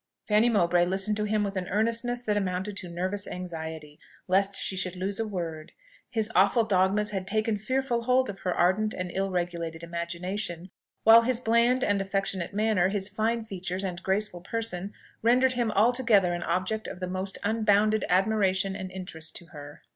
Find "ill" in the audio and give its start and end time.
9.13-9.29